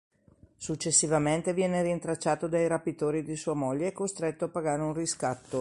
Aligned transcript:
Successivamente 0.57 1.53
viene 1.53 1.83
rintracciato 1.83 2.47
dai 2.47 2.67
rapitori 2.67 3.21
di 3.21 3.35
sua 3.35 3.53
moglie 3.53 3.89
e 3.89 3.91
costretto 3.91 4.45
a 4.45 4.49
pagare 4.49 4.81
un 4.81 4.95
riscatto. 4.95 5.49